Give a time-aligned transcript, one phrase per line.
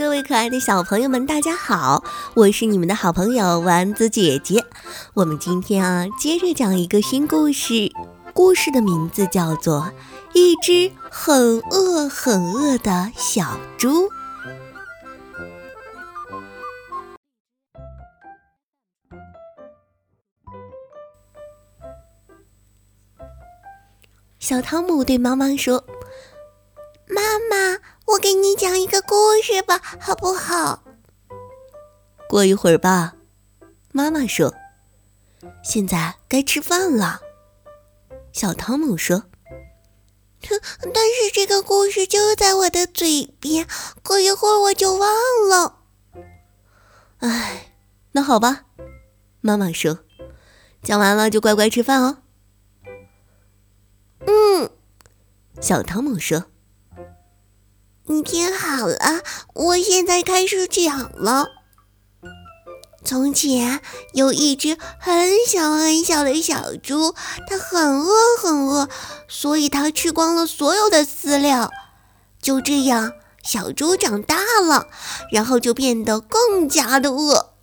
[0.00, 2.02] 各位可爱的小朋友们，大家好！
[2.32, 4.64] 我是你们的好朋友丸子姐姐。
[5.12, 7.92] 我们今天啊，接着讲一个新故事，
[8.32, 9.92] 故事的名字叫做
[10.32, 13.90] 《一只很饿很饿的小猪》。
[24.38, 25.84] 小汤姆对妈妈说：“，
[28.20, 30.84] 给你讲一个故事吧，好不好？”
[32.28, 33.14] 过一会儿吧，
[33.92, 34.54] 妈妈说
[35.64, 37.20] ：“现在该吃饭了。”
[38.32, 39.24] 小汤姆说
[40.48, 40.60] ：“哼
[40.94, 43.66] 但是这个故事就在我的嘴边，
[44.04, 45.10] 过一会儿我就忘
[45.48, 45.78] 了。”
[47.18, 47.72] 唉，
[48.12, 48.66] 那好吧，
[49.40, 50.00] 妈妈说
[50.82, 52.18] ：“讲完了就乖乖吃饭哦。”
[54.26, 54.70] 嗯，
[55.60, 56.44] 小汤姆说
[58.06, 59.22] ：“你听好了，
[59.54, 61.48] 我现在开始讲了。
[63.04, 63.80] 从前
[64.14, 67.14] 有一只很小很小的小猪，
[67.46, 68.12] 它很饿
[68.42, 68.88] 很饿，
[69.28, 71.70] 所以它吃光了所有的饲料。
[72.42, 73.12] 就这样，
[73.42, 74.88] 小猪长大了，
[75.30, 77.54] 然后就变得更加的饿。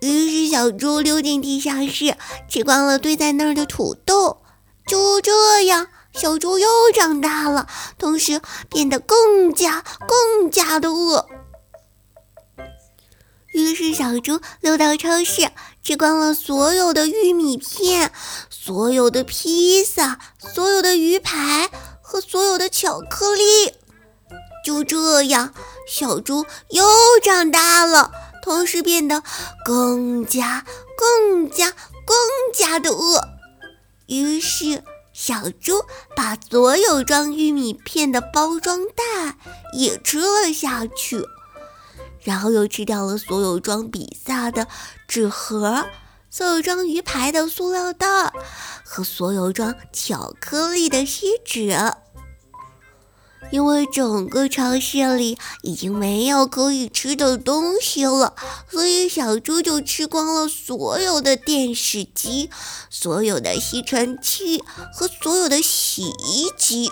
[0.00, 2.16] 于是，小猪溜进地下室，
[2.48, 4.42] 吃光了堆在那儿的土豆。”
[4.86, 7.66] 就这样，小猪又长大了，
[7.98, 11.26] 同时变得更加、更加的饿。
[13.52, 15.50] 于是，小猪溜到超市，
[15.82, 18.12] 吃光了所有的玉米片、
[18.48, 21.70] 所有的披萨、所有的鱼排
[22.00, 23.74] 和所有的巧克力。
[24.64, 25.52] 就这样，
[25.86, 26.84] 小猪又
[27.22, 28.10] 长大了，
[28.42, 29.22] 同时变得
[29.64, 30.64] 更加、
[30.96, 32.16] 更加、更
[32.52, 33.20] 加的饿。
[34.06, 34.82] 于是，
[35.14, 35.72] 小猪
[36.16, 39.36] 把所有装玉米片的包装袋
[39.72, 41.24] 也吃了下去，
[42.20, 44.66] 然后又吃掉了所有装比萨的
[45.06, 45.86] 纸盒、
[46.28, 48.32] 所有装鱼排的塑料袋
[48.84, 51.70] 和所有装巧克力的锡纸。
[53.54, 58.34] 因为整个超市里已经没有可以吃的东西了，
[58.68, 62.50] 所以小猪就吃光了所有的电视机、
[62.90, 66.90] 所有的吸尘器和所有的洗衣机。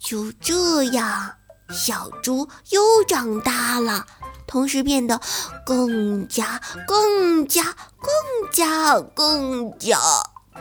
[0.00, 1.34] 就这样，
[1.68, 4.06] 小猪又长大了，
[4.46, 5.20] 同时变得
[5.66, 10.00] 更加、更加、更加、更加、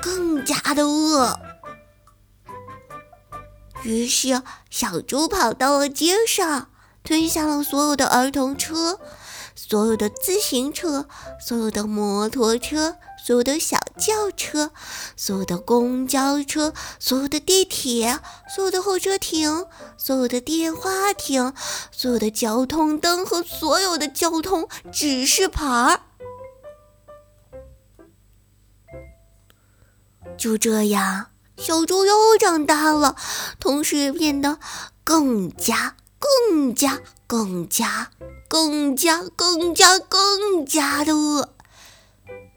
[0.02, 1.40] 更加的饿。
[3.84, 6.70] 于是，小猪跑到了街上，
[7.04, 9.00] 吞下了所有的儿童车、
[9.56, 11.08] 所有的自行车、
[11.40, 12.96] 所有的摩托车、
[13.26, 14.72] 所有的小轿车、
[15.18, 18.20] 所有的公交车、所有的地铁、
[18.54, 19.66] 所有的候车亭、
[19.98, 21.54] 所有的电话亭、
[21.92, 26.00] 所有的交通灯和所有的交通指示牌儿。
[30.38, 31.33] 就这样。
[31.58, 33.16] 小猪又长大了，
[33.60, 34.60] 同时也变得
[35.04, 38.12] 更加、更加、更加、
[38.48, 41.50] 更加、更加、更加的饿。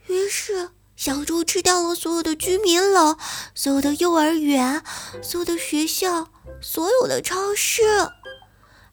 [0.06, 3.16] 于是，小猪吃掉了所有的居民楼、
[3.54, 4.82] 所有的幼儿园、
[5.22, 6.28] 所有的学校、
[6.60, 7.82] 所有的超市。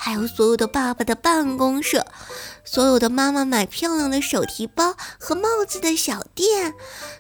[0.05, 2.03] 还有所有的爸爸的办公室，
[2.65, 6.73] 所有的妈妈买漂亮的手提包和帽子的小店，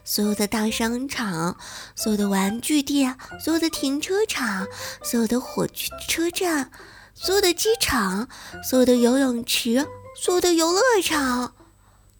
[0.03, 1.55] 所有的大商场，
[1.95, 4.67] 所有的玩具店，所有的停车场，
[5.01, 6.71] 所有的火车站，
[7.15, 8.27] 所有的机场，
[8.61, 9.87] 所有的游泳池，
[10.21, 11.53] 所有的游乐场。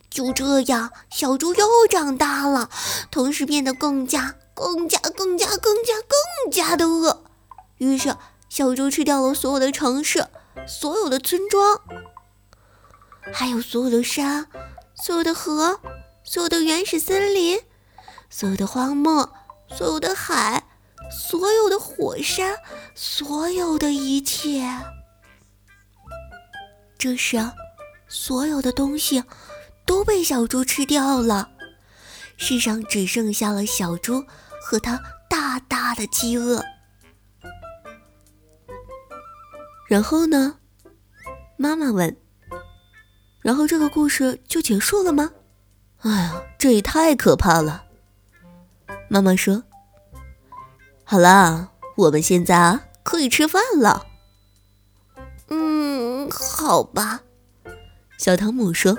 [0.10, 2.70] 就这样，小猪又长大了，
[3.12, 7.22] 同时变得更加、更加、更加、更加、更加的饿。
[7.80, 8.16] 于是，
[8.48, 10.28] 小猪吃掉了所有的城市。
[10.68, 11.80] 所有的村庄，
[13.34, 14.48] 还有所有的山，
[14.96, 15.80] 所有的河，
[16.24, 17.62] 所有的原始森林，
[18.30, 19.34] 所有的荒漠，
[19.70, 20.64] 所有的海，
[21.12, 22.58] 所有的火山，
[22.96, 24.68] 所有的一切。
[26.98, 27.38] 这时，
[28.08, 29.24] 所有的东西
[29.86, 31.50] 都被小猪吃掉了，
[32.38, 34.24] 世上只剩下了小猪
[34.62, 36.64] 和它大大的饥饿。
[39.94, 40.58] 然后呢？
[41.56, 42.18] 妈妈问。
[43.44, 45.30] 然后这个故事就结束了吗？
[46.00, 47.84] 哎呀，这也太可怕了。
[49.08, 49.64] 妈妈说
[51.06, 54.08] ：“好啦，我们现在可以吃饭了。”
[55.50, 57.22] 嗯，好吧。
[58.18, 58.98] 小汤姆说：“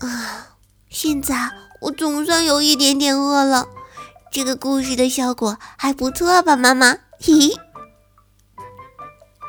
[0.00, 0.58] 啊，
[0.90, 1.50] 现在
[1.80, 3.66] 我总算有一点点饿了。
[4.30, 6.98] 这个故事的效果还不错吧，妈妈？
[7.18, 7.56] 嘿嘿。”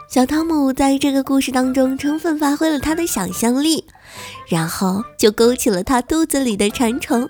[0.09, 3.85] 小汤姆在这个故事当中充分发挥了他的想象力，
[4.47, 7.29] 然后就勾起了他肚子里的馋虫。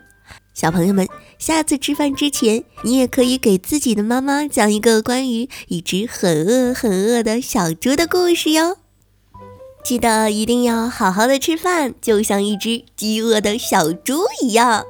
[0.54, 1.06] 小朋友们，
[1.38, 8.78] 下次吃饭之前，你也可以给自己的妈妈讲一个关于一只很饿很饿的小猪的故事哟。
[9.84, 14.86] 记得一定要好好的吃饭，就像一只饥饿的小猪一样。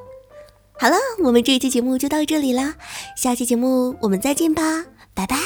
[0.78, 0.94] 好了，
[1.24, 2.76] 我们这期节目就到这里啦，
[3.16, 5.36] 下期节目我们再见吧，拜拜。